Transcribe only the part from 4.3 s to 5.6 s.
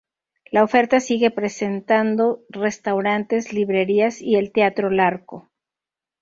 el "Teatro Larco".